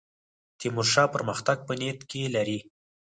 تیمورشاه 0.59 1.11
پرمختګ 1.15 1.57
په 1.67 1.73
نیت 1.79 1.99
کې 2.09 2.21
لري. 2.35 2.59